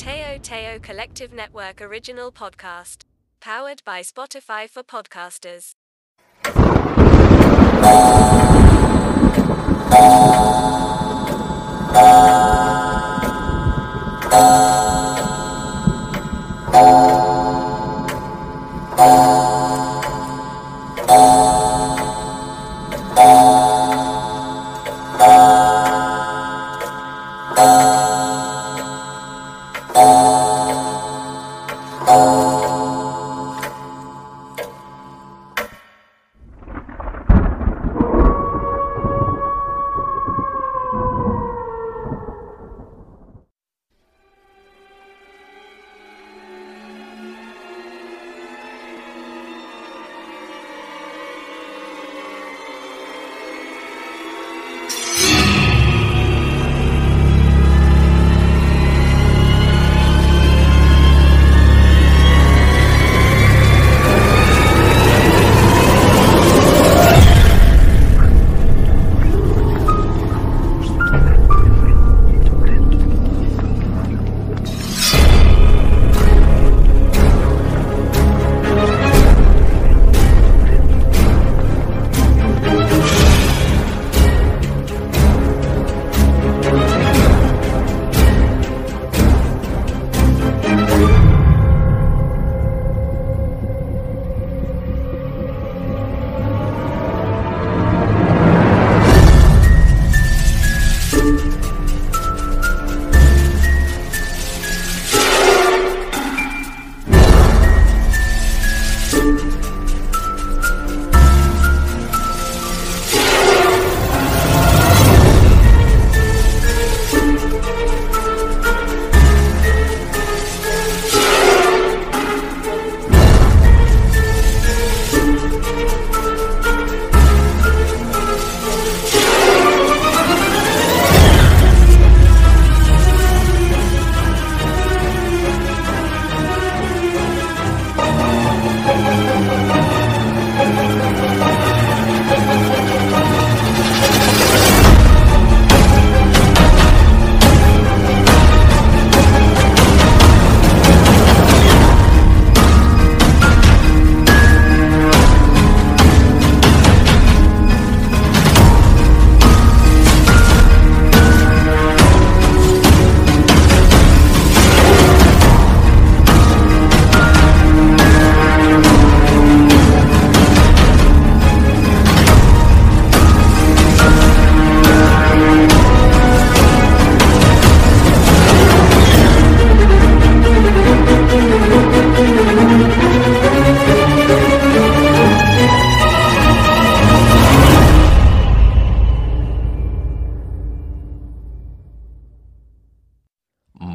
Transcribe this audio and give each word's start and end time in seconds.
Teo 0.00 0.38
Teo 0.38 0.78
Collective 0.78 1.30
Network 1.30 1.82
original 1.82 2.32
podcast. 2.32 3.02
Powered 3.38 3.82
by 3.84 4.00
Spotify 4.00 4.66
for 4.66 4.82
podcasters. 4.82 5.74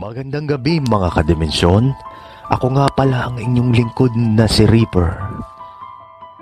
Magandang 0.05 0.45
gabi 0.45 0.77
mga 0.85 1.17
kadimensyon. 1.17 1.89
Ako 2.53 2.77
nga 2.77 2.85
pala 2.93 3.25
ang 3.25 3.41
inyong 3.41 3.73
lingkod 3.73 4.13
na 4.13 4.45
si 4.45 4.61
Reaper. 4.69 5.17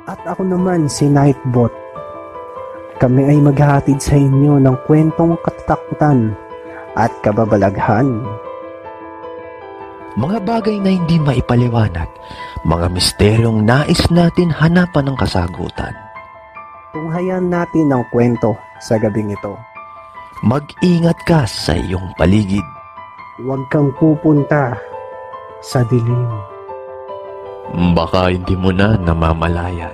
At 0.04 0.20
ako 0.28 0.44
naman 0.44 0.92
si 0.92 1.08
Nightbot. 1.08 1.72
Kami 3.00 3.24
ay 3.24 3.40
maghahatid 3.40 4.04
sa 4.04 4.20
inyo 4.20 4.60
ng 4.60 4.76
kwentong 4.84 5.40
katatakutan 5.48 6.36
at 7.00 7.08
kababalaghan. 7.24 8.20
Mga 10.20 10.44
bagay 10.44 10.84
na 10.84 11.00
hindi 11.00 11.16
maipaliwanag, 11.24 12.12
mga 12.68 12.88
misteryong 12.92 13.64
nais 13.64 14.04
natin 14.12 14.52
hanapan 14.52 15.08
ng 15.08 15.16
kasagutan. 15.16 15.96
Tunghayan 16.92 17.48
natin 17.48 17.96
ang 17.96 18.04
kwento 18.12 18.60
sa 18.84 19.00
gabing 19.00 19.32
ito. 19.32 19.56
Mag-ingat 20.44 21.16
ka 21.24 21.48
sa 21.48 21.80
iyong 21.80 22.12
paligid. 22.20 22.83
Huwag 23.42 23.66
kang 23.74 23.90
pupunta 23.98 24.78
sa 25.58 25.82
dilim. 25.90 26.30
Baka 27.98 28.30
hindi 28.30 28.54
mo 28.54 28.70
na 28.70 28.94
namamalayan. 28.94 29.90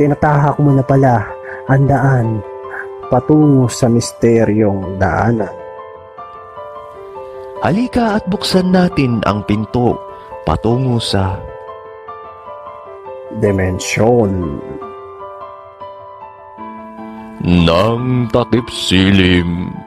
Tinatahak 0.00 0.56
mo 0.56 0.72
na 0.72 0.80
pala 0.80 1.28
ang 1.68 1.84
daan 1.84 2.40
patungo 3.12 3.68
sa 3.68 3.92
misteryong 3.92 4.96
daanan. 4.96 5.52
Halika 7.60 8.16
at 8.16 8.24
buksan 8.32 8.72
natin 8.72 9.20
ang 9.28 9.44
pinto 9.44 10.00
patungo 10.48 10.96
sa 10.96 11.36
Dimensyon. 13.36 14.56
Nang 17.44 18.26
takip 18.32 18.66
silim. 18.72 19.77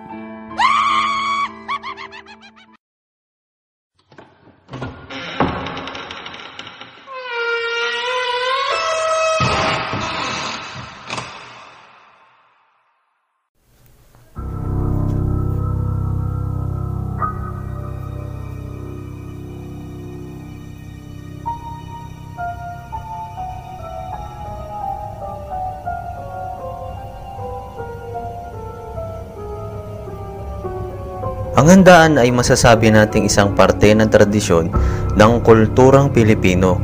Handaan 31.71 32.19
ay 32.19 32.35
masasabi 32.35 32.91
nating 32.91 33.31
isang 33.31 33.55
parte 33.55 33.95
ng 33.95 34.11
tradisyon 34.11 34.67
ng 35.15 35.33
kulturang 35.39 36.11
Pilipino 36.11 36.75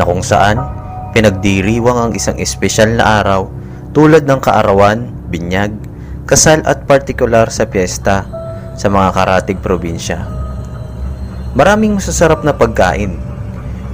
na 0.00 0.08
kung 0.08 0.24
saan 0.24 0.56
pinagdiriwang 1.12 2.08
ang 2.08 2.12
isang 2.16 2.40
espesyal 2.40 2.96
na 2.96 3.20
araw 3.20 3.52
tulad 3.92 4.24
ng 4.24 4.40
kaarawan, 4.40 5.12
binyag, 5.28 5.76
kasal 6.24 6.64
at 6.64 6.88
partikular 6.88 7.52
sa 7.52 7.68
piyesta 7.68 8.24
sa 8.74 8.86
mga 8.88 9.12
karatig 9.12 9.60
probinsya. 9.60 10.24
Maraming 11.52 12.00
masasarap 12.00 12.40
na 12.48 12.56
pagkain. 12.56 13.20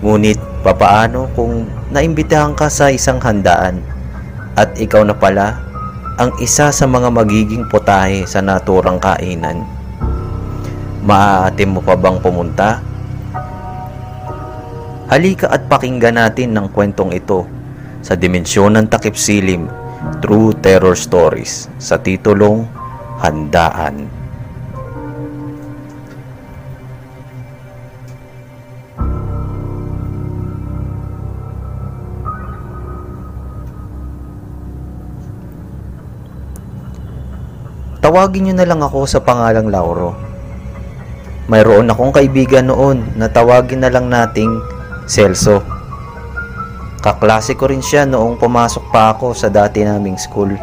Ngunit 0.00 0.38
papaano 0.62 1.26
kung 1.34 1.66
naimbitahan 1.90 2.54
ka 2.54 2.70
sa 2.70 2.88
isang 2.88 3.18
handaan 3.18 3.82
at 4.54 4.78
ikaw 4.78 5.02
na 5.02 5.12
pala 5.12 5.58
ang 6.22 6.30
isa 6.38 6.70
sa 6.70 6.86
mga 6.86 7.10
magiging 7.10 7.66
putahe 7.66 8.24
sa 8.30 8.40
naturang 8.40 8.96
kainan? 8.96 9.79
Maaatim 11.00 11.74
mo 11.74 11.80
pa 11.80 11.96
bang 11.96 12.20
pumunta? 12.20 12.76
Halika 15.08 15.48
at 15.48 15.64
pakinggan 15.64 16.20
natin 16.20 16.52
ng 16.52 16.68
kwentong 16.68 17.16
ito 17.16 17.48
sa 18.04 18.12
dimensyon 18.12 18.76
ng 18.76 18.86
takip 18.92 19.16
silim 19.16 19.64
True 20.20 20.52
Terror 20.60 20.92
Stories 20.92 21.72
sa 21.80 21.96
titulong 21.96 22.68
Handaan. 23.24 24.12
Tawagin 38.04 38.52
niyo 38.52 38.54
na 38.56 38.68
lang 38.68 38.84
ako 38.84 39.08
sa 39.08 39.20
pangalang 39.24 39.72
Lauro. 39.72 40.29
Mayroon 41.50 41.90
akong 41.90 42.14
kaibigan 42.14 42.70
noon 42.70 43.02
na 43.18 43.26
tawagin 43.26 43.82
na 43.82 43.90
lang 43.90 44.06
nating 44.06 44.62
Celso. 45.10 45.66
Kaklase 47.02 47.58
ko 47.58 47.66
rin 47.66 47.82
siya 47.82 48.06
noong 48.06 48.38
pumasok 48.38 48.94
pa 48.94 49.10
ako 49.10 49.34
sa 49.34 49.50
dati 49.50 49.82
naming 49.82 50.14
school. 50.14 50.54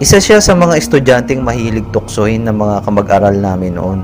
Isa 0.00 0.16
siya 0.16 0.40
sa 0.40 0.56
mga 0.56 0.80
estudyanteng 0.80 1.44
mahilig 1.44 1.92
tuksohin 1.92 2.48
ng 2.48 2.56
mga 2.56 2.88
kamag-aral 2.88 3.36
namin 3.36 3.76
noon. 3.76 4.00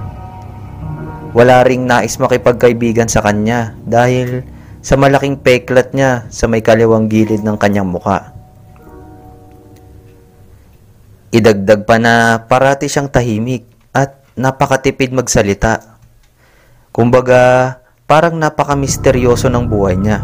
Wala 1.33 1.65
ring 1.65 1.89
nais 1.89 2.21
makipagkaibigan 2.21 3.09
sa 3.09 3.25
kanya 3.25 3.73
dahil 3.89 4.45
sa 4.85 5.01
malaking 5.01 5.41
peklat 5.41 5.97
niya 5.97 6.29
sa 6.29 6.45
may 6.53 6.61
kaliwang 6.61 7.09
gilid 7.09 7.41
ng 7.41 7.57
kanyang 7.57 7.89
muka. 7.89 8.37
Idagdag 11.33 11.89
pa 11.89 11.97
na 11.97 12.45
parati 12.45 12.93
siyang 12.93 13.09
tahimik 13.09 13.72
napakatipid 14.37 15.13
magsalita. 15.13 15.99
Kumbaga, 16.93 17.77
parang 18.05 18.37
napaka-misteryoso 18.37 19.49
ng 19.49 19.65
buhay 19.65 19.97
niya. 19.97 20.21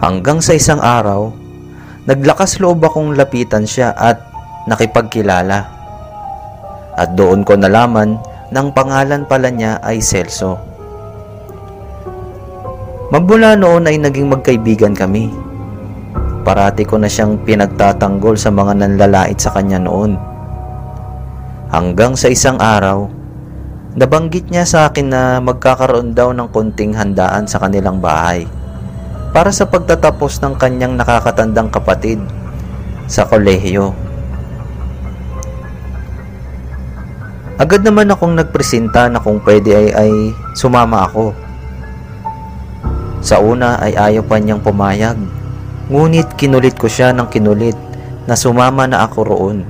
Hanggang 0.00 0.40
sa 0.40 0.56
isang 0.56 0.80
araw, 0.80 1.28
naglakas 2.08 2.56
loob 2.56 2.80
akong 2.80 3.12
lapitan 3.12 3.68
siya 3.68 3.92
at 3.92 4.16
nakipagkilala. 4.64 5.68
At 6.96 7.12
doon 7.16 7.44
ko 7.44 7.56
nalaman 7.56 8.16
ng 8.48 8.68
pangalan 8.72 9.28
pala 9.28 9.52
niya 9.52 9.76
ay 9.84 10.00
Celso. 10.00 10.56
Magmula 13.10 13.58
noon 13.58 13.90
ay 13.90 13.98
naging 13.98 14.30
magkaibigan 14.30 14.94
kami. 14.94 15.28
Parati 16.46 16.86
ko 16.86 16.96
na 16.96 17.10
siyang 17.10 17.42
pinagtatanggol 17.44 18.38
sa 18.38 18.48
mga 18.48 18.80
nanlalait 18.80 19.36
sa 19.36 19.52
kanya 19.52 19.82
noon. 19.82 20.29
Hanggang 21.70 22.18
sa 22.18 22.26
isang 22.26 22.58
araw, 22.58 23.06
nabanggit 23.94 24.50
niya 24.50 24.66
sa 24.66 24.90
akin 24.90 25.06
na 25.06 25.22
magkakaroon 25.38 26.12
daw 26.14 26.34
ng 26.34 26.50
konting 26.50 26.98
handaan 26.98 27.46
sa 27.46 27.62
kanilang 27.62 28.02
bahay 28.02 28.46
para 29.30 29.54
sa 29.54 29.70
pagtatapos 29.70 30.42
ng 30.42 30.58
kanyang 30.58 30.98
nakakatandang 30.98 31.70
kapatid 31.70 32.18
sa 33.06 33.22
kolehiyo. 33.26 33.94
Agad 37.54 37.86
naman 37.86 38.10
akong 38.10 38.34
nagpresenta 38.34 39.06
na 39.06 39.22
kung 39.22 39.38
pwede 39.46 39.70
ay, 39.70 39.88
ay 39.94 40.12
sumama 40.58 41.06
ako. 41.06 41.30
Sa 43.22 43.38
una 43.38 43.78
ay 43.78 43.94
ayaw 43.94 44.24
pa 44.24 44.40
niyang 44.40 44.64
pumayag 44.64 45.40
Ngunit 45.90 46.38
kinulit 46.38 46.78
ko 46.78 46.86
siya 46.86 47.10
ng 47.10 47.26
kinulit 47.26 47.74
na 48.30 48.38
sumama 48.38 48.86
na 48.86 49.02
ako 49.02 49.18
roon. 49.26 49.66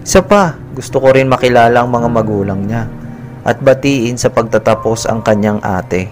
Isa 0.00 0.24
pa, 0.24 0.56
gusto 0.74 0.98
ko 0.98 1.14
rin 1.14 1.30
makilala 1.30 1.86
ang 1.86 1.90
mga 1.94 2.08
magulang 2.10 2.66
niya 2.66 2.90
at 3.46 3.62
batiin 3.62 4.18
sa 4.18 4.34
pagtatapos 4.34 5.06
ang 5.06 5.22
kanyang 5.22 5.62
ate. 5.62 6.10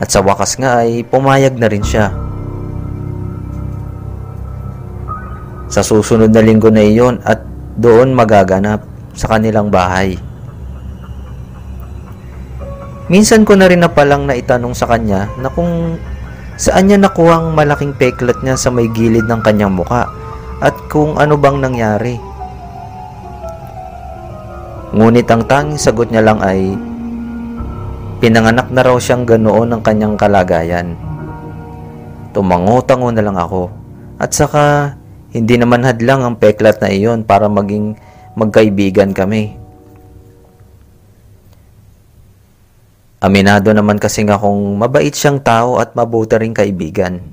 At 0.00 0.08
sa 0.08 0.24
wakas 0.24 0.56
nga 0.56 0.80
ay 0.80 1.04
pumayag 1.04 1.60
na 1.60 1.68
rin 1.68 1.84
siya. 1.84 2.08
Sa 5.68 5.84
susunod 5.84 6.32
na 6.32 6.40
linggo 6.40 6.72
na 6.72 6.80
iyon 6.80 7.20
at 7.20 7.44
doon 7.76 8.16
magaganap 8.16 8.80
sa 9.12 9.28
kanilang 9.28 9.68
bahay. 9.68 10.16
Minsan 13.12 13.44
ko 13.44 13.58
na 13.58 13.68
rin 13.68 13.84
na 13.84 13.92
palang 13.92 14.24
naitanong 14.24 14.72
sa 14.72 14.88
kanya 14.88 15.28
na 15.36 15.52
kung 15.52 16.00
saan 16.56 16.88
niya 16.88 16.96
nakuha 16.96 17.42
ang 17.42 17.46
malaking 17.52 17.92
peklat 17.92 18.38
niya 18.40 18.56
sa 18.56 18.72
may 18.72 18.88
gilid 18.88 19.26
ng 19.26 19.42
kanyang 19.42 19.74
muka 19.74 20.08
at 20.60 20.76
kung 20.92 21.16
ano 21.16 21.40
bang 21.40 21.58
nangyari. 21.58 22.20
Ngunit 24.92 25.26
ang 25.32 25.42
tanging 25.48 25.80
sagot 25.80 26.12
niya 26.12 26.20
lang 26.20 26.40
ay 26.44 26.76
pinanganak 28.20 28.68
na 28.68 28.84
raw 28.84 28.96
siyang 29.00 29.24
ganoon 29.24 29.72
ang 29.72 29.82
kanyang 29.82 30.14
kalagayan. 30.20 30.92
Tumango-tango 32.36 33.08
na 33.10 33.24
lang 33.24 33.38
ako 33.40 33.72
at 34.20 34.30
saka 34.36 34.94
hindi 35.32 35.56
naman 35.56 35.86
hadlang 35.86 36.26
ang 36.26 36.36
peklat 36.36 36.82
na 36.82 36.90
iyon 36.92 37.24
para 37.24 37.48
maging 37.48 37.96
magkaibigan 38.34 39.14
kami. 39.14 39.56
Aminado 43.20 43.70
naman 43.70 44.00
kasi 44.00 44.24
nga 44.24 44.40
kung 44.40 44.80
mabait 44.80 45.12
siyang 45.12 45.38
tao 45.44 45.76
at 45.78 45.92
mabuti 45.92 46.40
ring 46.40 46.56
kaibigan. 46.56 47.29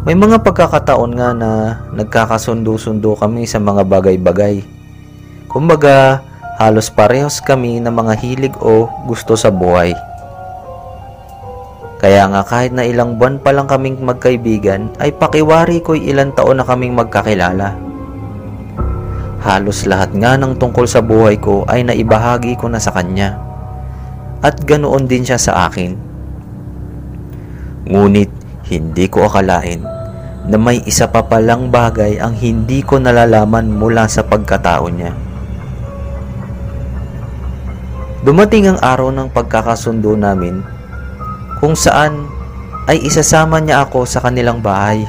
May 0.00 0.16
mga 0.16 0.40
pagkakataon 0.40 1.12
nga 1.12 1.36
na 1.36 1.50
nagkakasundo-sundo 1.92 3.20
kami 3.20 3.44
sa 3.44 3.60
mga 3.60 3.84
bagay-bagay. 3.84 4.64
Kumbaga, 5.44 6.24
halos 6.56 6.88
parehas 6.88 7.36
kami 7.44 7.84
ng 7.84 7.92
mga 7.92 8.14
hilig 8.16 8.56
o 8.64 8.88
gusto 9.04 9.36
sa 9.36 9.52
buhay. 9.52 9.92
Kaya 12.00 12.32
nga 12.32 12.40
kahit 12.48 12.72
na 12.72 12.88
ilang 12.88 13.20
buwan 13.20 13.44
pa 13.44 13.52
lang 13.52 13.68
kaming 13.68 14.00
magkaibigan, 14.00 14.88
ay 14.96 15.12
pakiwari 15.12 15.84
ko'y 15.84 16.08
ilang 16.08 16.32
taon 16.32 16.56
na 16.56 16.64
kaming 16.64 16.96
magkakilala. 16.96 17.76
Halos 19.44 19.84
lahat 19.84 20.16
nga 20.16 20.40
ng 20.40 20.56
tungkol 20.56 20.88
sa 20.88 21.04
buhay 21.04 21.36
ko 21.36 21.68
ay 21.68 21.84
naibahagi 21.84 22.56
ko 22.56 22.72
na 22.72 22.80
sa 22.80 22.96
kanya. 22.96 23.36
At 24.40 24.64
ganoon 24.64 25.04
din 25.04 25.28
siya 25.28 25.36
sa 25.36 25.68
akin. 25.68 25.92
Ngunit 27.84 28.39
hindi 28.70 29.10
ko 29.10 29.26
akalain 29.26 29.82
na 30.46 30.56
may 30.56 30.80
isa 30.86 31.10
pa 31.10 31.26
palang 31.26 31.68
bagay 31.68 32.16
ang 32.22 32.32
hindi 32.38 32.80
ko 32.80 33.02
nalalaman 33.02 33.68
mula 33.68 34.06
sa 34.06 34.22
pagkatao 34.22 34.86
niya. 34.88 35.12
Dumating 38.20 38.68
ang 38.70 38.78
araw 38.78 39.10
ng 39.10 39.28
pagkakasundo 39.32 40.14
namin 40.14 40.60
kung 41.58 41.72
saan 41.72 42.28
ay 42.88 43.00
isasama 43.04 43.62
niya 43.62 43.86
ako 43.86 44.04
sa 44.04 44.20
kanilang 44.20 44.58
bahay. 44.58 45.06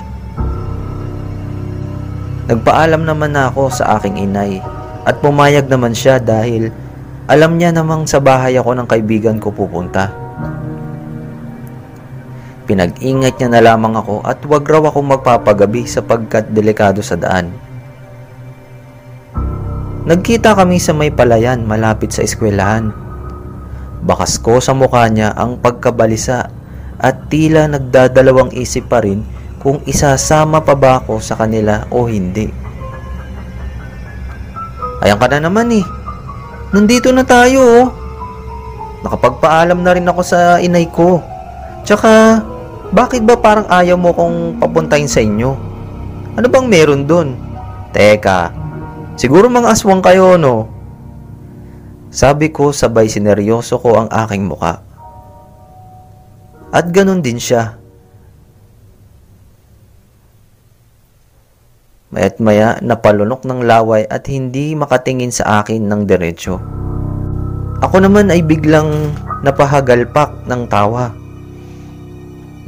Nagpaalam 2.51 3.03
naman 3.07 3.33
na 3.33 3.47
ako 3.47 3.71
sa 3.71 3.97
aking 3.99 4.27
inay 4.27 4.59
at 5.07 5.17
pumayag 5.23 5.71
naman 5.71 5.95
siya 5.95 6.19
dahil 6.19 6.69
alam 7.25 7.55
niya 7.55 7.71
namang 7.71 8.05
sa 8.05 8.19
bahay 8.19 8.59
ako 8.59 8.75
ng 8.75 8.87
kaibigan 8.87 9.39
ko 9.39 9.49
pupunta. 9.49 10.20
Pinag-ingat 12.71 13.35
niya 13.35 13.51
na 13.51 13.59
lamang 13.59 13.99
ako 13.99 14.23
at 14.23 14.39
wag 14.47 14.63
raw 14.63 14.79
akong 14.87 15.11
magpapagabi 15.11 15.83
sapagkat 15.83 16.55
delikado 16.55 17.03
sa 17.03 17.19
daan. 17.19 17.51
Nagkita 20.07 20.55
kami 20.55 20.79
sa 20.79 20.95
may 20.95 21.11
palayan 21.11 21.67
malapit 21.67 22.15
sa 22.15 22.23
eskwelahan. 22.23 22.95
Bakas 24.07 24.39
ko 24.39 24.63
sa 24.63 24.71
mukha 24.71 25.03
niya 25.11 25.35
ang 25.35 25.59
pagkabalisa 25.59 26.47
at 26.95 27.27
tila 27.27 27.67
nagdadalawang 27.67 28.55
isip 28.55 28.87
pa 28.87 29.03
rin 29.03 29.19
kung 29.59 29.83
isasama 29.83 30.63
pa 30.63 30.71
ba 30.71 31.03
ako 31.03 31.19
sa 31.19 31.35
kanila 31.35 31.91
o 31.91 32.07
hindi. 32.07 32.47
Ayan 35.03 35.19
ka 35.19 35.27
na 35.27 35.43
naman 35.43 35.75
eh. 35.75 35.83
Nandito 36.71 37.11
na 37.11 37.27
tayo 37.27 37.59
oh. 37.59 37.87
Nakapagpaalam 39.03 39.83
na 39.83 39.91
rin 39.91 40.07
ako 40.07 40.21
sa 40.23 40.55
inay 40.63 40.87
ko. 40.87 41.19
Tsaka, 41.83 42.39
bakit 42.91 43.23
ba 43.23 43.39
parang 43.39 43.67
ayaw 43.67 43.95
mo 43.95 44.11
kong 44.11 44.59
papuntahin 44.59 45.07
sa 45.07 45.23
inyo? 45.23 45.51
Ano 46.35 46.47
bang 46.47 46.67
meron 46.67 47.07
dun? 47.07 47.35
Teka, 47.91 48.51
siguro 49.19 49.51
mga 49.51 49.71
aswang 49.71 49.99
kayo 49.99 50.39
no? 50.39 50.67
Sabi 52.11 52.51
ko 52.51 52.75
sabay 52.75 53.07
sineryoso 53.07 53.79
ko 53.79 53.95
ang 53.95 54.09
aking 54.11 54.47
muka. 54.47 54.83
At 56.71 56.87
ganun 56.91 57.19
din 57.19 57.39
siya 57.39 57.81
Maya't 62.11 62.43
maya 62.43 62.75
napalunok 62.83 63.47
ng 63.47 63.63
laway 63.63 64.03
at 64.03 64.27
hindi 64.27 64.75
makatingin 64.75 65.31
sa 65.31 65.63
akin 65.63 65.87
ng 65.87 66.03
diretsyo. 66.03 66.59
Ako 67.79 68.03
naman 68.03 68.27
ay 68.27 68.43
biglang 68.43 69.15
napahagalpak 69.47 70.43
ng 70.43 70.67
tawa. 70.67 71.15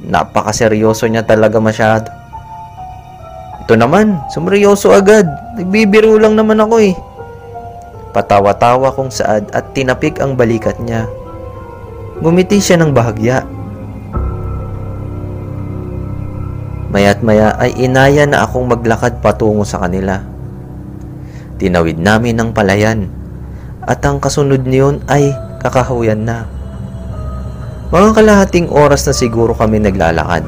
Napakaseryoso 0.03 1.07
niya 1.07 1.23
talaga 1.23 1.63
masyado. 1.63 2.11
Ito 3.63 3.79
naman, 3.79 4.19
sumryoso 4.27 4.91
agad. 4.91 5.23
Nagbibiro 5.55 6.19
lang 6.19 6.35
naman 6.35 6.59
ako 6.59 6.75
eh. 6.83 6.95
Patawa-tawa 8.11 8.91
kong 8.91 9.09
saad 9.09 9.47
at 9.55 9.71
tinapik 9.71 10.19
ang 10.19 10.35
balikat 10.35 10.75
niya. 10.83 11.07
Gumiti 12.19 12.59
siya 12.59 12.77
ng 12.83 12.91
bahagya. 12.91 13.47
Maya't 16.93 17.25
maya 17.25 17.57
ay 17.57 17.73
inaya 17.79 18.27
na 18.29 18.45
akong 18.45 18.69
maglakad 18.69 19.17
patungo 19.23 19.65
sa 19.65 19.81
kanila. 19.81 20.21
Tinawid 21.57 21.97
namin 21.97 22.37
ng 22.37 22.49
palayan 22.53 23.09
at 23.87 24.03
ang 24.05 24.21
kasunod 24.21 24.67
niyon 24.67 25.01
ay 25.09 25.33
kakahuyan 25.63 26.21
na. 26.21 26.45
Mga 27.93 28.09
kalahating 28.17 28.73
oras 28.73 29.05
na 29.05 29.13
siguro 29.13 29.53
kami 29.53 29.77
naglalakad. 29.77 30.41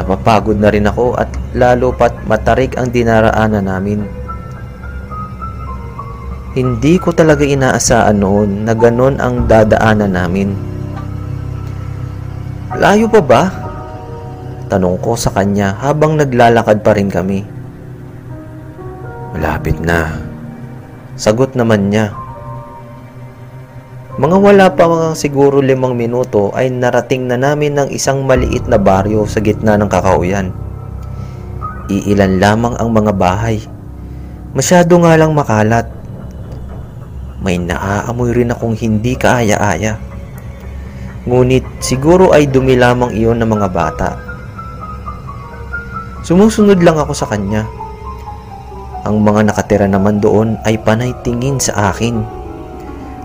Napapagod 0.00 0.56
na 0.56 0.72
rin 0.72 0.88
ako 0.88 1.12
at 1.20 1.28
lalo 1.52 1.92
pat 1.92 2.24
matarik 2.24 2.72
ang 2.80 2.88
dinaraanan 2.88 3.68
namin. 3.68 4.08
Hindi 6.56 6.96
ko 6.96 7.12
talaga 7.12 7.44
inaasahan 7.44 8.16
noon 8.16 8.64
na 8.64 8.72
ganon 8.72 9.20
ang 9.20 9.44
dadaanan 9.44 10.08
namin. 10.08 10.56
Layo 12.80 13.12
pa 13.12 13.20
ba? 13.20 13.42
Tanong 14.72 14.96
ko 15.04 15.20
sa 15.20 15.28
kanya 15.36 15.76
habang 15.84 16.16
naglalakad 16.16 16.80
pa 16.80 16.96
rin 16.96 17.12
kami. 17.12 17.44
Malapit 19.36 19.76
na. 19.84 20.16
Sagot 21.12 21.52
naman 21.52 21.92
niya. 21.92 22.08
Mga 24.18 24.36
wala 24.42 24.66
pa 24.74 24.90
mga 24.90 25.14
siguro 25.14 25.62
limang 25.62 25.94
minuto 25.94 26.50
ay 26.50 26.74
narating 26.74 27.30
na 27.30 27.38
namin 27.38 27.78
ng 27.78 27.88
isang 27.94 28.26
maliit 28.26 28.66
na 28.66 28.74
baryo 28.74 29.22
sa 29.30 29.38
gitna 29.38 29.78
ng 29.78 29.86
kakauyan. 29.86 30.50
Iilan 31.86 32.42
lamang 32.42 32.74
ang 32.82 32.90
mga 32.90 33.14
bahay. 33.14 33.62
Masyado 34.58 34.98
nga 35.06 35.14
lang 35.14 35.38
makalat. 35.38 35.86
May 37.38 37.62
naaamoy 37.62 38.34
rin 38.34 38.50
akong 38.50 38.74
hindi 38.74 39.14
kaaya-aya. 39.14 40.02
Ngunit 41.22 41.78
siguro 41.78 42.34
ay 42.34 42.50
dumi 42.50 42.74
lamang 42.74 43.14
iyon 43.14 43.38
ng 43.38 43.50
mga 43.54 43.68
bata. 43.70 44.18
Sumusunod 46.26 46.82
lang 46.82 46.98
ako 46.98 47.14
sa 47.14 47.30
kanya. 47.30 47.70
Ang 49.06 49.22
mga 49.22 49.46
nakatira 49.46 49.86
naman 49.86 50.18
doon 50.18 50.58
ay 50.66 50.74
panay 50.82 51.14
tingin 51.22 51.62
sa 51.62 51.94
akin. 51.94 52.37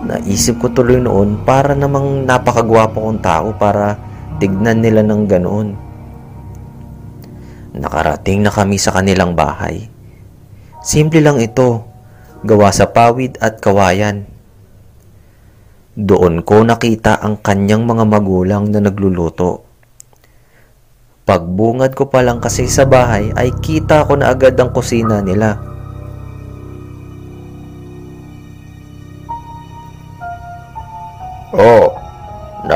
Naisip 0.04 0.60
ko 0.60 0.68
tuloy 0.76 1.00
noon 1.00 1.48
para 1.48 1.72
namang 1.72 2.28
napakagwapo 2.28 3.08
kong 3.08 3.24
tao 3.24 3.56
para 3.56 3.96
tignan 4.36 4.84
nila 4.84 5.00
ng 5.00 5.24
ganoon. 5.24 5.70
Nakarating 7.74 8.44
na 8.44 8.52
kami 8.52 8.76
sa 8.76 8.92
kanilang 8.92 9.34
bahay. 9.34 9.88
Simple 10.84 11.24
lang 11.24 11.40
ito, 11.40 11.88
gawa 12.44 12.70
sa 12.76 12.92
pawid 12.92 13.40
at 13.40 13.64
kawayan. 13.64 14.28
Doon 15.96 16.44
ko 16.44 16.68
nakita 16.68 17.24
ang 17.24 17.40
kanyang 17.40 17.88
mga 17.88 18.04
magulang 18.04 18.68
na 18.68 18.84
nagluluto. 18.84 19.64
Pagbungad 21.24 21.96
ko 21.96 22.12
pa 22.12 22.20
lang 22.20 22.44
kasi 22.44 22.68
sa 22.68 22.84
bahay 22.84 23.32
ay 23.40 23.56
kita 23.64 24.04
ko 24.04 24.20
na 24.20 24.36
agad 24.36 24.60
ang 24.60 24.76
kusina 24.76 25.24
nila. 25.24 25.73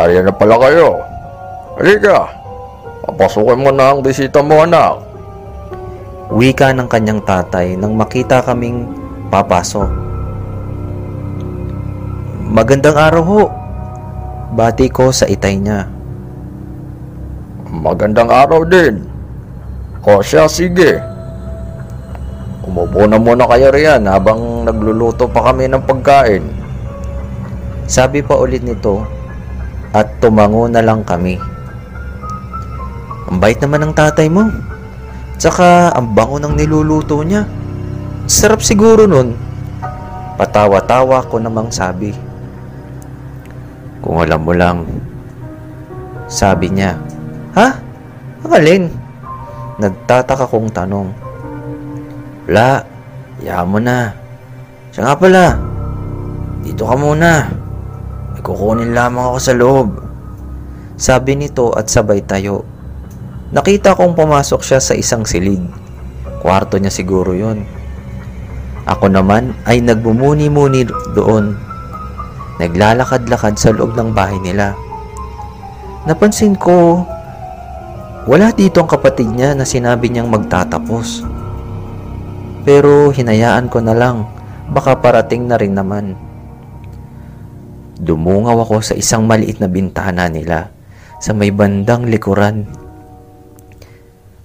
Nariyan 0.08 0.32
na 0.32 0.32
pala 0.32 0.56
kayo. 0.56 1.04
Halika, 1.76 2.32
papasukin 3.04 3.60
mo 3.60 3.76
na 3.76 3.92
ang 3.92 4.00
bisita 4.00 4.40
mo 4.40 4.64
anak. 4.64 5.04
Wika 6.32 6.72
ng 6.72 6.88
kanyang 6.88 7.20
tatay 7.28 7.76
nang 7.76 8.00
makita 8.00 8.40
kaming 8.40 8.88
papasok. 9.28 9.92
Magandang 12.48 12.96
araw 12.96 13.24
ho. 13.28 13.44
Bati 14.56 14.88
ko 14.88 15.12
sa 15.12 15.28
itay 15.28 15.60
niya. 15.60 15.92
Magandang 17.68 18.32
araw 18.32 18.64
din. 18.64 19.04
O 20.08 20.24
siya, 20.24 20.48
sige. 20.48 21.04
Umupo 22.64 23.04
na 23.04 23.20
muna 23.20 23.44
kayo 23.44 23.76
riyan 23.76 24.08
habang 24.08 24.64
nagluluto 24.64 25.28
pa 25.28 25.52
kami 25.52 25.68
ng 25.68 25.84
pagkain. 25.84 26.48
Sabi 27.92 28.24
pa 28.24 28.40
ulit 28.40 28.64
nito 28.64 29.17
at 29.96 30.20
tumango 30.20 30.68
na 30.68 30.84
lang 30.84 31.04
kami. 31.08 31.40
Ang 33.28 33.38
bait 33.44 33.60
naman 33.60 33.84
ng 33.84 33.94
tatay 33.96 34.32
mo. 34.32 34.48
Tsaka 35.38 35.94
ang 35.94 36.16
bango 36.16 36.40
ng 36.40 36.56
niluluto 36.56 37.20
niya. 37.22 37.44
Sarap 38.26 38.64
siguro 38.64 39.06
nun. 39.06 39.36
Patawa-tawa 40.40 41.28
ko 41.28 41.38
namang 41.38 41.70
sabi. 41.70 42.16
Kung 44.00 44.24
alam 44.24 44.42
mo 44.42 44.54
lang. 44.56 44.88
Sabi 46.28 46.72
niya. 46.72 46.96
Ha? 47.56 47.68
Ang 48.48 48.52
alin? 48.52 48.84
Nagtataka 49.78 50.48
kong 50.48 50.72
tanong. 50.72 51.10
Wala. 52.48 52.82
Iyahan 53.44 53.68
mo 53.70 53.80
na. 53.84 54.16
Siya 54.96 55.02
nga 55.04 55.16
pala. 55.20 55.46
Dito 56.64 56.84
ka 56.88 56.96
muna. 56.96 57.57
Kukunin 58.48 58.96
lamang 58.96 59.36
ako 59.36 59.40
sa 59.44 59.52
loob. 59.52 60.00
Sabi 60.96 61.36
nito 61.36 61.76
at 61.76 61.92
sabay 61.92 62.24
tayo. 62.24 62.64
Nakita 63.52 63.92
kong 63.92 64.16
pumasok 64.16 64.64
siya 64.64 64.80
sa 64.80 64.96
isang 64.96 65.28
silid. 65.28 65.60
Kwarto 66.40 66.80
niya 66.80 66.88
siguro 66.88 67.36
yon. 67.36 67.68
Ako 68.88 69.12
naman 69.12 69.52
ay 69.68 69.84
nagbumuni-muni 69.84 70.88
doon. 71.12 71.60
Naglalakad-lakad 72.64 73.60
sa 73.60 73.76
loob 73.76 74.00
ng 74.00 74.16
bahay 74.16 74.40
nila. 74.40 74.80
Napansin 76.08 76.56
ko, 76.56 77.04
wala 78.32 78.56
dito 78.56 78.80
ang 78.80 78.88
kapatid 78.88 79.28
niya 79.28 79.60
na 79.60 79.68
sinabi 79.68 80.08
niyang 80.08 80.32
magtatapos. 80.32 81.20
Pero 82.64 83.12
hinayaan 83.12 83.68
ko 83.68 83.84
na 83.84 83.92
lang, 83.92 84.24
baka 84.72 84.96
parating 85.04 85.52
na 85.52 85.60
rin 85.60 85.76
naman. 85.76 86.27
Dumungaw 87.98 88.62
ako 88.62 88.86
sa 88.86 88.94
isang 88.94 89.26
maliit 89.26 89.58
na 89.58 89.66
bintana 89.66 90.30
nila 90.30 90.70
sa 91.18 91.34
may 91.34 91.50
bandang 91.50 92.06
likuran. 92.06 92.70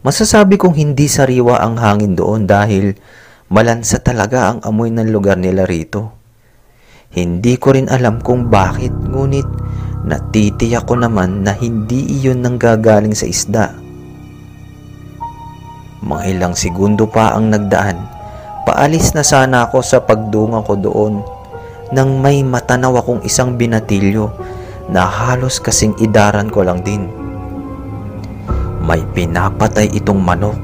Masasabi 0.00 0.56
kong 0.56 0.72
hindi 0.72 1.04
sariwa 1.04 1.60
ang 1.60 1.76
hangin 1.76 2.16
doon 2.16 2.48
dahil 2.48 2.96
malansa 3.52 4.00
talaga 4.00 4.48
ang 4.48 4.58
amoy 4.64 4.88
ng 4.88 5.12
lugar 5.12 5.36
nila 5.36 5.68
rito. 5.68 6.16
Hindi 7.12 7.60
ko 7.60 7.76
rin 7.76 7.92
alam 7.92 8.24
kung 8.24 8.48
bakit 8.48 8.88
ngunit 8.88 9.44
natitiyak 10.08 10.88
ko 10.88 10.96
naman 10.96 11.44
na 11.44 11.52
hindi 11.52 12.08
iyon 12.08 12.40
nanggagaling 12.40 13.12
sa 13.12 13.28
isda. 13.28 13.76
Mga 16.02 16.22
ilang 16.34 16.56
segundo 16.56 17.04
pa 17.04 17.36
ang 17.36 17.52
nagdaan, 17.52 18.00
paalis 18.64 19.12
na 19.12 19.20
sana 19.22 19.68
ako 19.68 19.84
sa 19.84 20.00
pagdunga 20.00 20.64
ko 20.64 20.74
doon 20.74 21.41
nang 21.92 22.24
may 22.24 22.40
matanaw 22.40 23.04
akong 23.04 23.20
isang 23.22 23.60
binatilyo 23.60 24.32
na 24.88 25.04
halos 25.04 25.60
kasing 25.60 25.92
idaran 26.00 26.48
ko 26.48 26.64
lang 26.64 26.80
din. 26.80 27.04
May 28.82 29.04
pinapatay 29.12 29.92
itong 30.00 30.18
manok. 30.18 30.56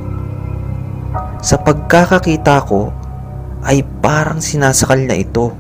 Sa 1.39 1.61
pagkakakita 1.61 2.65
ko 2.67 2.91
ay 3.63 3.85
parang 4.03 4.43
sinasakal 4.43 4.99
na 5.05 5.15
ito. 5.15 5.55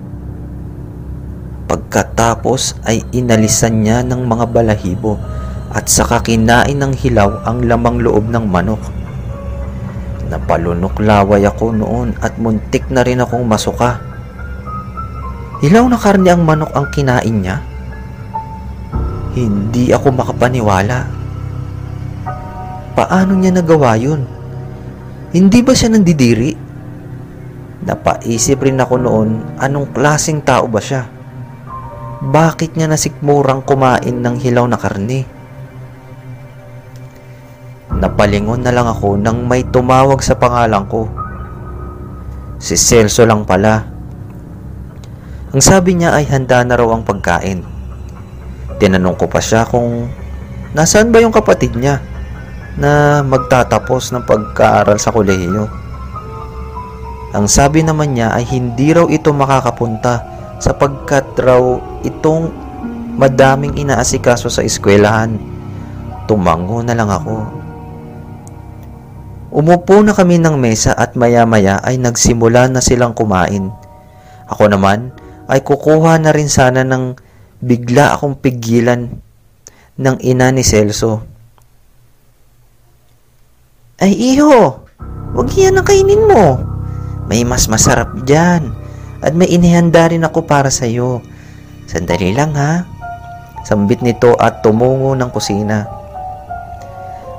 Pagkatapos 1.68 2.80
ay 2.88 3.04
inalisan 3.12 3.84
niya 3.84 4.00
ng 4.02 4.24
mga 4.24 4.48
balahibo 4.50 5.20
at 5.68 5.86
saka 5.86 6.24
kinain 6.24 6.80
ng 6.80 6.96
hilaw 6.96 7.44
ang 7.44 7.68
lamang 7.68 8.00
loob 8.00 8.32
ng 8.32 8.48
manok. 8.48 8.80
Napalunok 10.32 10.96
laway 11.04 11.44
ako 11.44 11.76
noon 11.76 12.16
at 12.24 12.40
muntik 12.40 12.88
na 12.88 13.04
rin 13.04 13.20
akong 13.20 13.44
masuka. 13.44 14.07
Hilaw 15.58 15.90
na 15.90 15.98
karne 15.98 16.30
ang 16.30 16.46
manok 16.46 16.70
ang 16.70 16.86
kinain 16.94 17.34
niya? 17.42 17.58
Hindi 19.34 19.90
ako 19.90 20.14
makapaniwala. 20.14 20.98
Paano 22.94 23.34
niya 23.34 23.50
nagawa 23.50 23.98
yun? 23.98 24.22
Hindi 25.34 25.58
ba 25.66 25.74
siya 25.74 25.90
nandidiri? 25.90 26.54
Napaisip 27.82 28.62
rin 28.62 28.78
ako 28.78 28.94
noon 29.02 29.58
anong 29.58 29.90
klaseng 29.90 30.46
tao 30.46 30.70
ba 30.70 30.78
siya? 30.78 31.10
Bakit 32.22 32.78
niya 32.78 32.86
nasikmurang 32.86 33.66
kumain 33.66 34.14
ng 34.22 34.38
hilaw 34.38 34.66
na 34.70 34.78
karne? 34.78 35.26
Napalingon 37.98 38.62
na 38.62 38.70
lang 38.70 38.86
ako 38.86 39.18
nang 39.18 39.42
may 39.42 39.66
tumawag 39.66 40.22
sa 40.22 40.38
pangalan 40.38 40.86
ko. 40.86 41.10
Si 42.62 42.78
Celso 42.78 43.26
lang 43.26 43.42
pala. 43.42 43.97
Ang 45.48 45.64
sabi 45.64 45.96
niya 45.96 46.12
ay 46.12 46.28
handa 46.28 46.60
na 46.60 46.76
raw 46.76 46.92
ang 46.92 47.08
pagkain. 47.08 47.64
Tinanong 48.76 49.16
ko 49.16 49.32
pa 49.32 49.40
siya 49.40 49.64
kung 49.64 50.12
nasaan 50.76 51.08
ba 51.08 51.24
yung 51.24 51.32
kapatid 51.32 51.72
niya 51.72 52.04
na 52.76 53.24
magtatapos 53.24 54.12
ng 54.12 54.28
pagkaaral 54.28 55.00
sa 55.00 55.08
kolehiyo. 55.08 55.64
Ang 57.32 57.48
sabi 57.48 57.80
naman 57.80 58.12
niya 58.12 58.28
ay 58.36 58.44
hindi 58.44 58.92
raw 58.92 59.08
ito 59.08 59.32
makakapunta 59.32 60.20
sapagkat 60.60 61.24
raw 61.40 61.80
itong 62.04 62.52
madaming 63.16 63.72
inaasikaso 63.80 64.52
sa 64.52 64.60
eskwelahan. 64.60 65.40
Tumango 66.28 66.84
na 66.84 66.92
lang 66.92 67.08
ako. 67.08 67.36
Umupo 69.48 70.04
na 70.04 70.12
kami 70.12 70.36
ng 70.36 70.60
mesa 70.60 70.92
at 70.92 71.16
maya-maya 71.16 71.80
ay 71.80 71.96
nagsimula 71.96 72.68
na 72.68 72.84
silang 72.84 73.16
kumain. 73.16 73.72
Ako 74.44 74.68
naman 74.68 75.08
ay 75.48 75.64
kukuha 75.64 76.20
na 76.20 76.30
rin 76.30 76.52
sana 76.52 76.84
ng 76.84 77.16
bigla 77.64 78.14
akong 78.14 78.36
pigilan 78.38 79.08
ng 79.98 80.16
ina 80.22 80.52
ni 80.52 80.62
Celso. 80.62 81.24
Ay 83.98 84.14
iho, 84.14 84.86
wag 85.34 85.48
yan 85.56 85.80
ang 85.80 85.86
kainin 85.88 86.28
mo. 86.28 86.62
May 87.26 87.42
mas 87.42 87.66
masarap 87.66 88.22
dyan. 88.22 88.70
At 89.18 89.34
may 89.34 89.50
inihanda 89.50 90.06
rin 90.06 90.22
ako 90.22 90.46
para 90.46 90.70
sa'yo. 90.70 91.18
Sandali 91.90 92.30
lang 92.30 92.54
ha. 92.54 92.86
Sambit 93.66 93.98
nito 94.06 94.38
at 94.38 94.62
tumungo 94.62 95.18
ng 95.18 95.30
kusina. 95.34 95.82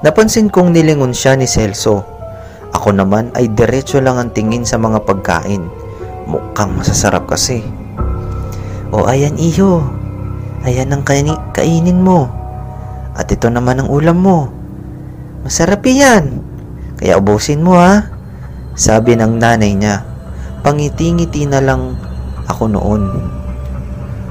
Napansin 0.03 0.51
kong 0.51 0.75
nilingon 0.75 1.15
siya 1.15 1.39
ni 1.39 1.47
Celso. 1.47 2.03
Ako 2.75 2.91
naman 2.91 3.31
ay 3.39 3.47
diretso 3.55 4.03
lang 4.03 4.19
ang 4.19 4.29
tingin 4.35 4.67
sa 4.67 4.75
mga 4.75 5.07
pagkain. 5.07 5.63
Mukhang 6.27 6.75
masasarap 6.75 7.23
kasi. 7.25 7.63
O 8.89 9.05
ayan 9.05 9.37
iho. 9.37 9.85
Ayan 10.65 10.89
ang 10.91 11.05
kaini- 11.05 11.39
kainin 11.53 12.01
mo. 12.01 12.29
At 13.13 13.29
ito 13.29 13.47
naman 13.47 13.83
ang 13.83 13.89
ulam 13.89 14.17
mo. 14.17 14.49
Masarap 15.45 15.85
yan. 15.85 16.41
Kaya 16.97 17.21
ubusin 17.21 17.61
mo 17.61 17.77
ha. 17.77 18.09
Sabi 18.73 19.13
ng 19.13 19.37
nanay 19.37 19.77
niya. 19.77 20.03
Pangiti-ngiti 20.65 21.45
na 21.45 21.61
lang 21.61 21.95
ako 22.49 22.63
noon. 22.67 23.03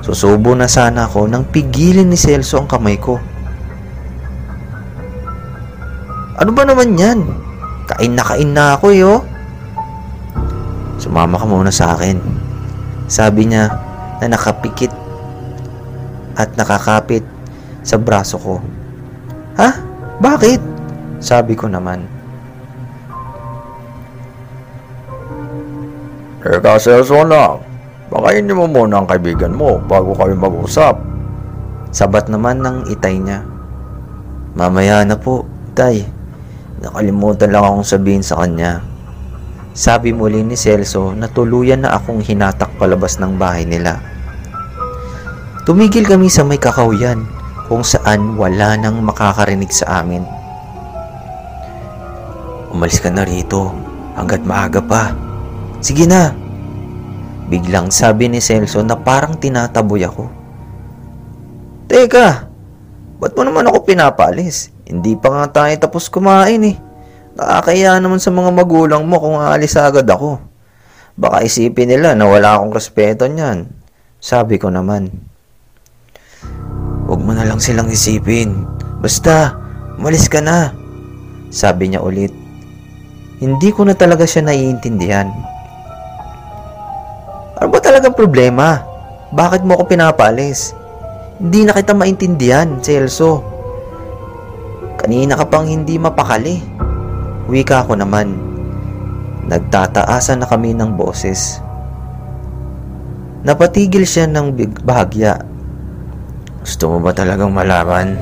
Susubo 0.02 0.52
na 0.58 0.66
sana 0.66 1.06
ako 1.06 1.30
nang 1.30 1.46
pigilin 1.48 2.10
ni 2.10 2.18
Celso 2.18 2.58
ang 2.58 2.68
kamay 2.68 2.98
ko. 2.98 3.16
Ano 6.38 6.50
ba 6.54 6.62
naman 6.62 6.98
yan? 6.98 7.24
Kain 7.88 8.14
na 8.14 8.22
kain 8.22 8.50
na 8.52 8.76
ako 8.76 8.86
eh 8.94 9.02
oh. 9.06 9.22
Sumama 11.00 11.40
ka 11.40 11.46
muna 11.48 11.72
sa 11.72 11.96
akin. 11.96 12.20
Sabi 13.08 13.48
niya 13.48 13.87
na 14.20 14.34
nakapikit 14.34 14.90
at 16.38 16.50
nakakapit 16.54 17.26
sa 17.82 17.98
braso 17.98 18.38
ko. 18.38 18.56
Ha? 19.58 19.70
Bakit? 20.22 20.60
Sabi 21.18 21.58
ko 21.58 21.66
naman. 21.66 22.06
Teka, 26.42 26.78
Celso 26.78 27.26
na. 27.26 27.58
Pakainin 28.08 28.56
mo 28.56 28.64
muna 28.64 29.02
ang 29.02 29.08
kaibigan 29.10 29.52
mo 29.52 29.76
bago 29.84 30.16
kayo 30.16 30.32
mag-usap. 30.32 30.96
Sabat 31.92 32.30
naman 32.32 32.64
ng 32.64 32.88
itay 32.88 33.20
niya. 33.20 33.44
Mamaya 34.56 35.04
na 35.04 35.18
po, 35.18 35.44
tay. 35.76 36.08
Nakalimutan 36.80 37.52
lang 37.52 37.66
akong 37.66 37.84
sabihin 37.84 38.24
sa 38.24 38.40
kanya. 38.40 38.80
Sabi 39.76 40.10
muli 40.16 40.40
ni 40.42 40.56
Celso 40.56 41.12
na 41.12 41.28
tuluyan 41.28 41.84
na 41.84 41.96
akong 41.96 42.24
hinatak 42.24 42.72
palabas 42.80 43.20
ng 43.20 43.36
bahay 43.36 43.68
nila. 43.68 44.00
Tumigil 45.68 46.08
kami 46.08 46.32
sa 46.32 46.48
may 46.48 46.56
kakauyan 46.56 47.28
kung 47.68 47.84
saan 47.84 48.40
wala 48.40 48.80
nang 48.80 49.04
makakarinig 49.04 49.68
sa 49.68 50.00
amin. 50.00 50.24
Umalis 52.72 53.00
ka 53.00 53.12
na 53.12 53.28
rito 53.28 53.72
hanggat 54.16 54.40
maaga 54.48 54.80
pa. 54.80 55.12
Sige 55.84 56.08
na. 56.08 56.32
Biglang 57.52 57.92
sabi 57.92 58.28
ni 58.28 58.40
Celso 58.40 58.80
na 58.80 58.96
parang 58.96 59.36
tinataboy 59.36 60.04
ako. 60.04 60.28
Teka, 61.88 62.48
ba't 63.20 63.32
mo 63.32 63.42
naman 63.44 63.68
ako 63.68 63.88
pinapalis? 63.88 64.68
Hindi 64.88 65.16
pa 65.16 65.32
nga 65.32 65.64
tayo 65.64 65.74
tapos 65.80 66.08
kumain 66.08 66.60
eh. 66.64 66.76
Nakakaya 67.38 68.02
naman 68.02 68.18
sa 68.18 68.34
mga 68.34 68.50
magulang 68.50 69.06
mo 69.06 69.22
kung 69.22 69.38
aalis 69.38 69.78
agad 69.78 70.10
ako. 70.10 70.42
Baka 71.14 71.46
isipin 71.46 71.86
nila 71.86 72.18
na 72.18 72.26
wala 72.26 72.58
akong 72.58 72.74
respeto 72.74 73.30
niyan. 73.30 73.70
Sabi 74.18 74.58
ko 74.58 74.74
naman. 74.74 75.06
Huwag 77.06 77.22
mo 77.22 77.30
na 77.30 77.46
lang 77.46 77.62
silang 77.62 77.86
isipin. 77.94 78.66
Basta, 78.98 79.54
umalis 79.94 80.26
ka 80.26 80.42
na. 80.42 80.74
Sabi 81.54 81.94
niya 81.94 82.02
ulit. 82.02 82.34
Hindi 83.38 83.70
ko 83.70 83.86
na 83.86 83.94
talaga 83.94 84.26
siya 84.26 84.42
naiintindihan. 84.42 85.30
Ano 87.62 87.70
ba 87.70 87.78
talagang 87.78 88.18
problema? 88.18 88.82
Bakit 89.30 89.62
mo 89.62 89.78
ako 89.78 89.94
pinapaalis? 89.94 90.74
Hindi 91.38 91.62
na 91.62 91.70
kita 91.70 91.94
maintindihan, 91.94 92.82
Celso. 92.82 93.46
Kanina 94.98 95.38
ka 95.38 95.46
pang 95.46 95.70
hindi 95.70 95.94
mapakali. 96.02 96.87
Wika 97.48 97.88
ko 97.88 97.96
naman. 97.96 98.36
Nagtataasan 99.48 100.44
na 100.44 100.46
kami 100.46 100.76
ng 100.76 100.92
boses. 100.92 101.64
Napatigil 103.40 104.04
siya 104.04 104.28
ng 104.28 104.52
bahagya. 104.84 105.40
Gusto 106.60 106.92
mo 106.92 106.96
ba 107.00 107.16
talagang 107.16 107.48
malaman? 107.48 108.12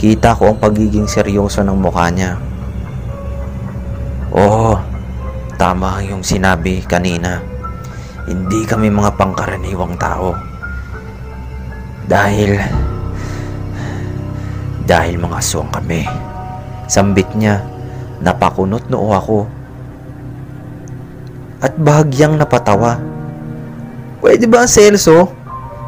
Kita 0.00 0.32
ko 0.32 0.56
ang 0.56 0.58
pagiging 0.58 1.04
seryoso 1.04 1.60
ng 1.60 1.76
mukha 1.76 2.08
niya. 2.08 2.40
Oo, 4.32 4.72
tama 5.60 6.00
ang 6.00 6.16
yung 6.16 6.24
sinabi 6.24 6.80
kanina. 6.88 7.36
Hindi 8.24 8.64
kami 8.64 8.88
mga 8.88 9.12
pangkaraniwang 9.20 10.00
tao. 10.00 10.32
Dahil... 12.08 12.56
Dahil 14.88 15.20
mga 15.20 15.36
aswang 15.36 15.68
kami. 15.68 16.32
Sambit 16.92 17.32
niya, 17.32 17.64
napakunot 18.20 18.92
noo 18.92 19.16
ako. 19.16 19.48
At 21.64 21.72
bahagyang 21.80 22.36
napatawa. 22.36 23.00
Pwede 24.20 24.44
ba, 24.44 24.68
Celso? 24.68 25.32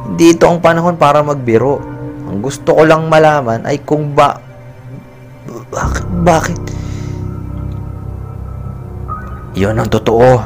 Hindi 0.08 0.32
ito 0.32 0.48
ang 0.48 0.64
panahon 0.64 0.96
para 0.96 1.20
magbiro. 1.20 1.76
Ang 2.24 2.40
gusto 2.40 2.72
ko 2.72 2.88
lang 2.88 3.04
malaman 3.12 3.68
ay 3.68 3.84
kung 3.84 4.16
ba... 4.16 4.40
Bakit? 5.68 6.06
Bakit? 6.24 6.60
Yon 9.60 9.76
ang 9.76 9.92
totoo. 9.92 10.40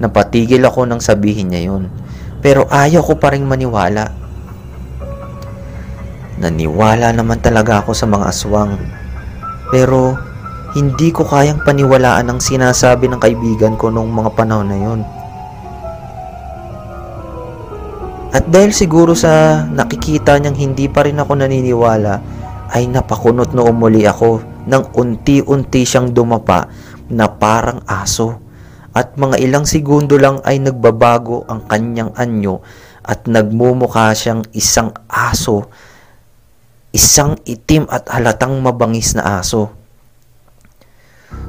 Napatigil 0.00 0.64
ako 0.64 0.88
nang 0.88 1.04
sabihin 1.04 1.52
niya 1.52 1.68
yon. 1.68 1.92
Pero 2.40 2.64
ayaw 2.72 3.04
ko 3.04 3.20
pa 3.20 3.36
rin 3.36 3.44
maniwala. 3.44 4.08
Naniwala 6.40 7.12
naman 7.12 7.44
talaga 7.44 7.84
ako 7.84 7.92
sa 7.92 8.08
mga 8.08 8.24
aswang. 8.32 9.03
Pero 9.74 10.14
hindi 10.78 11.10
ko 11.10 11.26
kayang 11.26 11.66
paniwalaan 11.66 12.30
ang 12.30 12.38
sinasabi 12.38 13.10
ng 13.10 13.18
kaibigan 13.18 13.74
ko 13.74 13.90
noong 13.90 14.06
mga 14.06 14.30
panahon 14.38 14.70
na 14.70 14.78
yon. 14.78 15.00
At 18.30 18.46
dahil 18.46 18.70
siguro 18.70 19.18
sa 19.18 19.66
nakikita 19.66 20.38
niyang 20.38 20.54
hindi 20.54 20.86
pa 20.86 21.06
rin 21.06 21.18
ako 21.18 21.42
naniniwala, 21.42 22.14
ay 22.74 22.86
napakunot 22.90 23.54
na 23.54 23.66
umuli 23.66 24.06
ako 24.06 24.42
nang 24.66 24.90
unti-unti 24.94 25.86
siyang 25.86 26.10
dumapa 26.10 26.66
na 27.10 27.30
parang 27.30 27.82
aso. 27.86 28.42
At 28.94 29.18
mga 29.18 29.42
ilang 29.42 29.66
segundo 29.66 30.18
lang 30.18 30.38
ay 30.46 30.62
nagbabago 30.62 31.46
ang 31.50 31.66
kanyang 31.66 32.14
anyo 32.14 32.62
at 33.02 33.26
nagmumukha 33.26 34.14
siyang 34.14 34.46
isang 34.54 34.94
aso. 35.10 35.66
Isang 36.94 37.34
itim 37.42 37.90
at 37.90 38.06
halatang 38.06 38.62
mabangis 38.62 39.18
na 39.18 39.42
aso. 39.42 39.66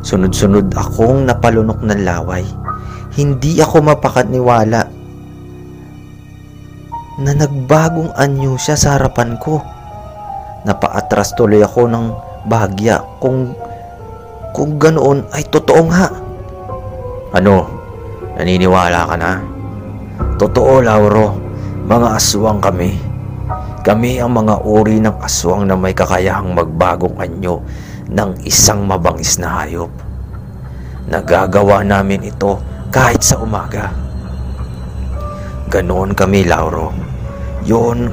Sunod-sunod 0.02 0.74
akong 0.74 1.30
napalunok 1.30 1.86
ng 1.86 2.02
laway. 2.02 2.42
Hindi 3.14 3.62
ako 3.62 3.94
mapakaniwala 3.94 4.82
na 7.22 7.32
nagbagong 7.32 8.10
anyo 8.18 8.58
siya 8.58 8.74
sa 8.74 8.98
harapan 8.98 9.38
ko. 9.38 9.62
Napaatras 10.66 11.38
tuloy 11.38 11.62
ako 11.62 11.94
ng 11.94 12.06
bahagya 12.50 13.06
kung 13.22 13.54
kung 14.50 14.82
ganoon 14.82 15.30
ay 15.30 15.46
totoo 15.46 15.82
nga. 15.94 16.10
Ano? 17.38 17.70
Naniniwala 18.34 19.14
ka 19.14 19.16
na? 19.20 19.46
Totoo, 20.42 20.82
Lauro. 20.82 21.38
Mga 21.86 22.08
aswang 22.18 22.58
kami. 22.58 23.15
Kami 23.86 24.18
ang 24.18 24.34
mga 24.34 24.66
uri 24.66 24.98
ng 24.98 25.22
aswang 25.22 25.70
na 25.70 25.78
may 25.78 25.94
kakayahang 25.94 26.58
magbagong 26.58 27.22
anyo 27.22 27.62
ng 28.10 28.42
isang 28.42 28.82
mabangis 28.82 29.38
na 29.38 29.62
hayop. 29.62 29.94
Nagagawa 31.06 31.86
namin 31.86 32.26
ito 32.26 32.58
kahit 32.90 33.22
sa 33.22 33.38
umaga. 33.38 33.94
Ganoon 35.70 36.18
kami, 36.18 36.50
Lauro. 36.50 36.98
Yun 37.62 38.10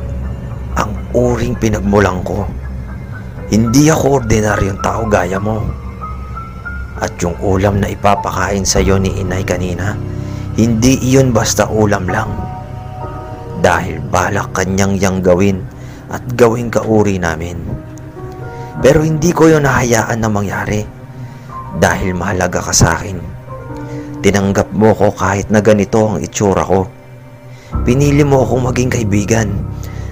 ang 0.77 0.93
uring 1.17 1.57
pinagmulang 1.57 2.21
ko. 2.21 2.45
Hindi 3.49 3.89
ako 3.89 4.21
ordinaryong 4.21 4.81
tao 4.85 5.09
gaya 5.09 5.41
mo. 5.41 5.57
At 7.01 7.17
yung 7.25 7.41
ulam 7.41 7.81
na 7.81 7.89
ipapakain 7.89 8.69
sa 8.69 8.85
iyo 8.85 9.01
ni 9.01 9.25
inay 9.25 9.41
kanina, 9.41 9.97
hindi 10.53 11.01
iyon 11.01 11.33
basta 11.33 11.65
ulam 11.65 12.05
lang. 12.13 12.29
Dahil 13.62 14.03
balak 14.11 14.51
kanyang 14.59 14.98
yang 14.98 15.22
gawin 15.22 15.62
at 16.11 16.20
gawing 16.35 16.68
kauri 16.68 17.16
namin. 17.16 17.57
Pero 18.83 19.07
hindi 19.07 19.31
ko 19.31 19.46
yun 19.46 19.62
nahayaan 19.62 20.18
na 20.18 20.27
mangyari 20.27 20.83
dahil 21.79 22.12
mahalaga 22.12 22.61
ka 22.61 22.75
sa 22.75 22.98
akin. 22.98 23.16
Tinanggap 24.22 24.75
mo 24.75 24.92
ko 24.92 25.14
kahit 25.14 25.48
na 25.48 25.62
ganito 25.62 26.03
ang 26.03 26.18
itsura 26.18 26.66
ko. 26.66 26.90
Pinili 27.87 28.22
mo 28.22 28.44
akong 28.44 28.68
maging 28.68 28.90
kaibigan, 28.92 29.48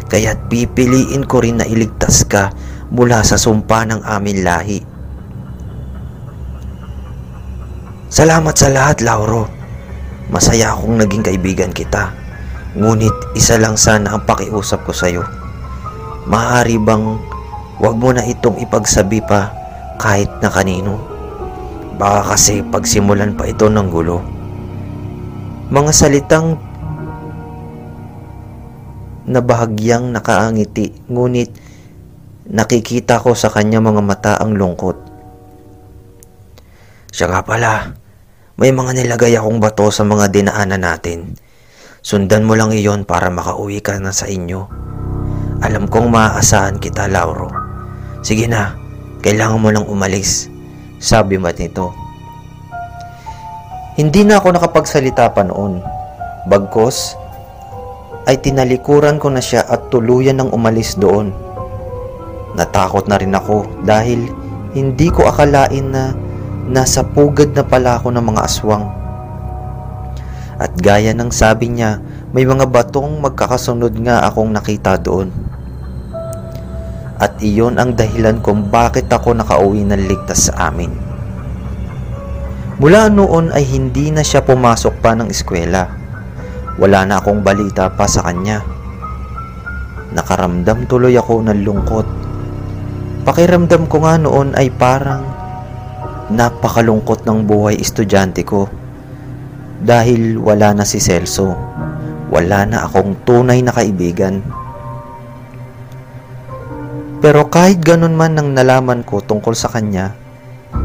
kaya't 0.06 0.48
pipiliin 0.48 1.26
ko 1.28 1.44
rin 1.44 1.60
na 1.60 1.66
iligtas 1.68 2.24
ka 2.26 2.50
mula 2.90 3.22
sa 3.22 3.38
sumpa 3.38 3.86
ng 3.86 4.00
aming 4.02 4.40
lahi. 4.42 4.80
Salamat 8.10 8.54
sa 8.58 8.68
lahat, 8.74 9.06
Lauro. 9.06 9.46
Masaya 10.34 10.74
akong 10.74 10.98
naging 10.98 11.22
kaibigan 11.22 11.70
kita. 11.70 12.19
Ngunit 12.78 13.34
isa 13.34 13.58
lang 13.58 13.74
sana 13.74 14.14
ang 14.14 14.22
pakiusap 14.22 14.86
ko 14.86 14.94
sa'yo. 14.94 15.26
Maaari 16.30 16.78
bang 16.78 17.18
wag 17.82 17.94
mo 17.98 18.14
na 18.14 18.22
itong 18.22 18.62
ipagsabi 18.62 19.18
pa 19.26 19.50
kahit 19.98 20.30
na 20.38 20.46
kanino? 20.46 21.02
Baka 21.98 22.34
kasi 22.34 22.62
pagsimulan 22.62 23.34
pa 23.34 23.50
ito 23.50 23.66
ng 23.66 23.88
gulo. 23.90 24.22
Mga 25.74 25.90
salitang 25.90 26.58
na 29.26 29.42
bahagyang 29.42 30.14
nakaangiti 30.14 30.94
ngunit 31.10 31.50
nakikita 32.50 33.22
ko 33.22 33.34
sa 33.34 33.50
kanya 33.50 33.78
mga 33.82 34.02
mata 34.02 34.32
ang 34.38 34.54
lungkot. 34.54 34.98
Siya 37.10 37.26
nga 37.26 37.42
pala, 37.42 37.94
may 38.58 38.70
mga 38.70 38.94
nilagay 38.94 39.34
akong 39.34 39.58
bato 39.58 39.90
sa 39.90 40.06
mga 40.06 40.30
dinaanan 40.30 40.82
natin. 40.82 41.49
Sundan 42.00 42.48
mo 42.48 42.56
lang 42.56 42.72
iyon 42.72 43.04
para 43.04 43.28
makauwi 43.28 43.84
ka 43.84 44.00
na 44.00 44.08
sa 44.08 44.24
inyo. 44.24 44.64
Alam 45.60 45.84
kong 45.84 46.08
maaasahan 46.08 46.80
kita, 46.80 47.04
Lauro. 47.12 47.52
Sige 48.24 48.48
na, 48.48 48.72
kailangan 49.20 49.60
mo 49.60 49.68
lang 49.68 49.84
umalis. 49.84 50.48
Sabi 50.96 51.36
mat 51.36 51.60
nito. 51.60 51.92
Hindi 54.00 54.24
na 54.24 54.40
ako 54.40 54.56
nakapagsalita 54.56 55.28
pa 55.36 55.44
noon. 55.44 55.84
Bagkos, 56.48 57.20
ay 58.24 58.40
tinalikuran 58.40 59.20
ko 59.20 59.28
na 59.28 59.44
siya 59.44 59.68
at 59.68 59.92
tuluyan 59.92 60.40
ng 60.40 60.56
umalis 60.56 60.96
doon. 60.96 61.36
Natakot 62.56 63.12
na 63.12 63.20
rin 63.20 63.36
ako 63.36 63.84
dahil 63.84 64.24
hindi 64.72 65.12
ko 65.12 65.28
akalain 65.28 65.92
na 65.92 66.16
nasa 66.64 67.04
pugad 67.04 67.52
na 67.52 67.60
pala 67.60 68.00
ako 68.00 68.08
ng 68.08 68.24
mga 68.24 68.40
aswang. 68.40 68.99
At 70.60 70.76
gaya 70.76 71.16
ng 71.16 71.32
sabi 71.32 71.72
niya, 71.72 72.04
may 72.36 72.44
mga 72.44 72.68
batong 72.68 73.16
magkakasunod 73.24 73.96
nga 74.04 74.28
akong 74.28 74.52
nakita 74.52 75.00
doon. 75.00 75.32
At 77.16 77.40
iyon 77.40 77.80
ang 77.80 77.96
dahilan 77.96 78.44
kung 78.44 78.68
bakit 78.68 79.08
ako 79.08 79.32
nakauwi 79.32 79.88
ng 79.88 80.04
ligtas 80.04 80.52
sa 80.52 80.68
amin. 80.68 80.92
Mula 82.76 83.08
noon 83.08 83.52
ay 83.56 83.64
hindi 83.64 84.12
na 84.12 84.20
siya 84.20 84.44
pumasok 84.44 85.00
pa 85.00 85.16
ng 85.16 85.32
eskwela. 85.32 85.88
Wala 86.76 87.08
na 87.08 87.20
akong 87.20 87.40
balita 87.40 87.92
pa 87.92 88.04
sa 88.04 88.24
kanya. 88.24 88.60
Nakaramdam 90.12 90.88
tuloy 90.88 91.16
ako 91.16 91.44
ng 91.44 91.60
lungkot. 91.60 92.08
Pakiramdam 93.24 93.84
ko 93.84 94.00
nga 94.00 94.16
noon 94.16 94.56
ay 94.56 94.72
parang 94.72 95.24
napakalungkot 96.32 97.28
ng 97.28 97.44
buhay 97.44 97.76
estudyante 97.76 98.48
ko. 98.48 98.79
Dahil 99.80 100.36
wala 100.36 100.76
na 100.76 100.84
si 100.84 101.00
Celso. 101.00 101.56
Wala 102.28 102.68
na 102.68 102.84
akong 102.84 103.24
tunay 103.24 103.64
na 103.64 103.72
kaibigan. 103.72 104.44
Pero 107.20 107.52
kahit 107.52 107.84
ganun 107.84 108.16
man 108.16 108.36
ang 108.40 108.56
nalaman 108.56 109.04
ko 109.04 109.20
tungkol 109.20 109.52
sa 109.52 109.68
kanya, 109.68 110.16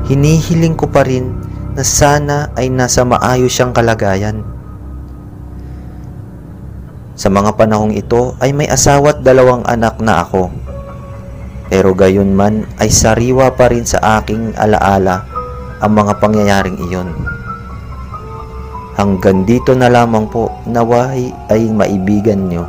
hinihiling 0.08 0.76
ko 0.76 0.92
pa 0.92 1.08
rin 1.08 1.32
na 1.76 1.84
sana 1.84 2.52
ay 2.60 2.68
nasa 2.68 3.08
maayos 3.08 3.52
siyang 3.52 3.72
kalagayan. 3.72 4.44
Sa 7.16 7.32
mga 7.32 7.56
panahong 7.56 7.96
ito 7.96 8.36
ay 8.44 8.52
may 8.52 8.68
asawa 8.68 9.16
at 9.16 9.24
dalawang 9.24 9.64
anak 9.64 10.00
na 10.04 10.24
ako. 10.24 10.52
Pero 11.72 11.96
gayon 11.96 12.36
man 12.36 12.68
ay 12.84 12.92
sariwa 12.92 13.56
pa 13.56 13.72
rin 13.72 13.88
sa 13.88 14.20
aking 14.20 14.56
alaala 14.60 15.24
ang 15.80 15.92
mga 15.96 16.20
pangyayaring 16.20 16.80
iyon. 16.92 17.10
Hanggang 18.96 19.44
dito 19.44 19.76
na 19.76 19.92
lamang 19.92 20.32
po 20.32 20.48
nawahi 20.72 21.52
ay 21.52 21.68
maibigan 21.68 22.48
nyo 22.48 22.64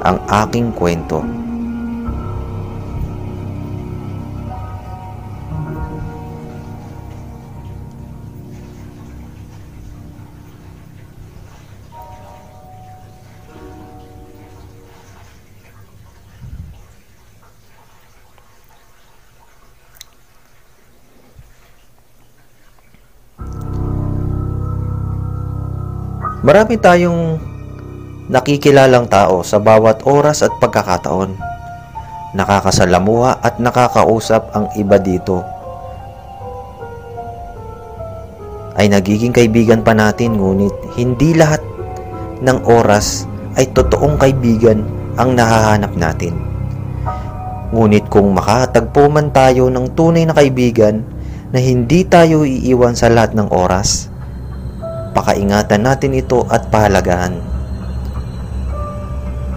ang 0.00 0.16
aking 0.32 0.72
kwento. 0.72 1.20
Marami 26.46 26.78
tayong 26.78 27.42
nakikilalang 28.30 29.10
tao 29.10 29.42
sa 29.42 29.58
bawat 29.58 30.06
oras 30.06 30.46
at 30.46 30.54
pagkakataon. 30.62 31.34
Nakakasalamuha 32.38 33.42
at 33.42 33.58
nakakausap 33.58 34.54
ang 34.54 34.70
iba 34.78 34.94
dito. 34.94 35.42
Ay 38.78 38.86
nagiging 38.86 39.34
kaibigan 39.34 39.82
pa 39.82 39.90
natin 39.90 40.38
ngunit 40.38 40.70
hindi 40.94 41.34
lahat 41.34 41.58
ng 42.38 42.62
oras 42.62 43.26
ay 43.58 43.66
totoong 43.74 44.14
kaibigan 44.14 44.86
ang 45.18 45.34
nahahanap 45.34 45.98
natin. 45.98 46.38
Ngunit 47.74 48.06
kung 48.06 48.30
makatagpo 48.30 49.10
man 49.10 49.34
tayo 49.34 49.66
ng 49.66 49.98
tunay 49.98 50.22
na 50.22 50.38
kaibigan 50.38 51.02
na 51.50 51.58
hindi 51.58 52.06
tayo 52.06 52.46
iiwan 52.46 52.94
sa 52.94 53.10
lahat 53.10 53.34
ng 53.34 53.50
oras, 53.50 54.14
pakaingatan 55.26 55.82
natin 55.82 56.14
ito 56.14 56.46
at 56.46 56.70
pahalagahan. 56.70 57.34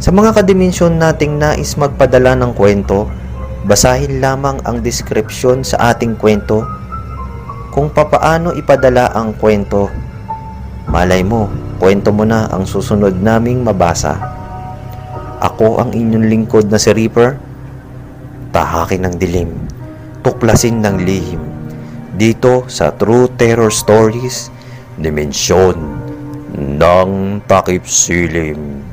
Sa 0.01 0.09
mga 0.09 0.33
kadimensyon 0.41 0.97
nating 0.97 1.37
nais 1.37 1.77
magpadala 1.77 2.33
ng 2.41 2.57
kwento, 2.57 3.05
basahin 3.69 4.17
lamang 4.17 4.57
ang 4.65 4.81
description 4.81 5.61
sa 5.61 5.93
ating 5.93 6.17
kwento 6.17 6.65
kung 7.69 7.93
papaano 7.93 8.57
ipadala 8.57 9.13
ang 9.13 9.37
kwento. 9.37 9.93
Malay 10.89 11.21
mo, 11.21 11.45
kwento 11.77 12.09
mo 12.09 12.25
na 12.25 12.49
ang 12.49 12.65
susunod 12.65 13.21
naming 13.21 13.61
mabasa. 13.61 14.17
Ako 15.37 15.77
ang 15.77 15.93
inyong 15.93 16.25
lingkod 16.33 16.65
na 16.73 16.81
si 16.81 16.89
Reaper. 16.89 17.37
Tahakin 18.49 19.05
ng 19.05 19.15
dilim, 19.21 19.53
tuklasin 20.25 20.81
ng 20.81 20.97
lihim. 21.05 21.37
Dito 22.17 22.65
sa 22.65 22.89
True 22.89 23.29
Terror 23.37 23.69
Stories, 23.69 24.49
dimensyon 24.99 25.75
ng 26.79 27.11
takip 27.47 27.87
silim. 27.87 28.88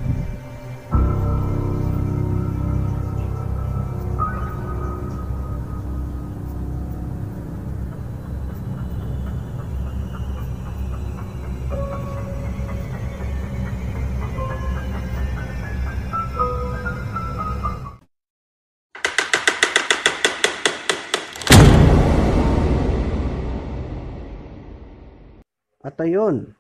Ayun, 26.07 26.57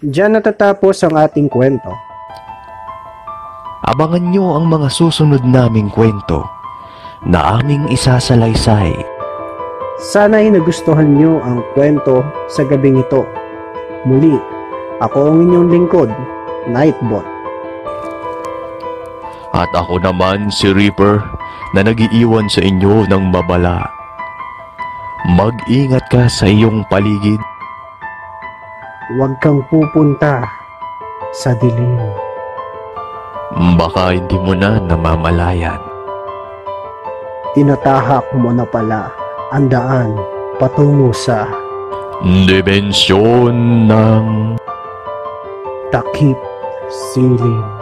Diyan 0.00 0.40
natatapos 0.40 1.04
ang 1.04 1.12
ating 1.20 1.52
kwento. 1.52 1.92
Abangan 3.84 4.32
nyo 4.32 4.56
ang 4.56 4.64
mga 4.64 4.88
susunod 4.88 5.44
naming 5.44 5.92
kwento 5.92 6.40
na 7.28 7.60
aming 7.60 7.84
isasalaysay. 7.92 8.96
Sana'y 10.00 10.48
nagustuhan 10.48 11.20
nyo 11.20 11.44
ang 11.44 11.60
kwento 11.76 12.24
sa 12.48 12.64
gabing 12.64 13.04
ito. 13.04 13.28
Muli, 14.08 14.40
ako 15.04 15.36
ang 15.36 15.44
inyong 15.44 15.68
lingkod, 15.68 16.08
Nightbot. 16.72 17.28
At 19.52 19.68
ako 19.76 20.00
naman 20.00 20.48
si 20.48 20.72
Reaper 20.72 21.20
na 21.76 21.84
nagiiwan 21.84 22.48
sa 22.48 22.64
inyo 22.64 23.04
ng 23.04 23.28
babala. 23.28 23.84
Mag-ingat 25.36 26.08
ka 26.08 26.24
sa 26.32 26.48
iyong 26.48 26.88
paligid. 26.88 27.49
Huwag 29.10 29.42
kang 29.42 29.58
pupunta 29.66 30.38
sa 31.34 31.50
dilim. 31.58 31.98
Baka 33.74 34.14
hindi 34.14 34.38
mo 34.38 34.54
na 34.54 34.78
namamalayan. 34.78 35.82
Tinatahak 37.58 38.30
mo 38.38 38.54
na 38.54 38.62
pala 38.62 39.10
ang 39.50 39.66
daan 39.66 40.14
patungo 40.62 41.10
sa 41.10 41.50
Dimensyon 42.22 43.88
ng 43.90 44.54
takip 45.90 46.38
silim. 46.86 47.79